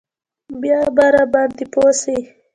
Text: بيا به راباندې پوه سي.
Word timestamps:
بيا 0.61 0.79
به 0.95 1.05
راباندې 1.13 1.65
پوه 1.73 1.91
سي. 2.01 2.17